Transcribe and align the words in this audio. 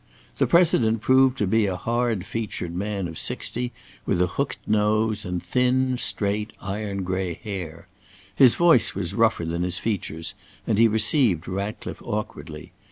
The 0.37 0.47
President 0.47 0.99
proved 0.99 1.37
to 1.37 1.45
be 1.45 1.67
a 1.67 1.75
hard 1.75 2.25
featured 2.25 2.73
man 2.73 3.07
of 3.07 3.19
sixty, 3.19 3.71
with 4.03 4.19
a 4.19 4.25
hooked 4.25 4.57
nose 4.65 5.25
and 5.25 5.43
thin, 5.43 5.95
straight, 5.99 6.53
iron 6.59 7.03
gray 7.03 7.35
hair. 7.35 7.87
His 8.33 8.55
voice 8.55 8.95
was 8.95 9.13
rougher 9.13 9.45
than 9.45 9.61
his 9.61 9.77
features 9.77 10.33
and 10.65 10.79
he 10.79 10.87
received 10.87 11.47
Ratcliffe 11.47 12.01
awkwardly. 12.01 12.71